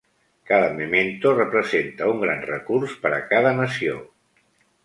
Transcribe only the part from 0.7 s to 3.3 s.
memento representa un gran recurs per a